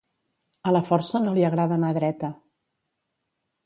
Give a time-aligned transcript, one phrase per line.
[0.69, 2.35] A la força no li agrada anar dreta.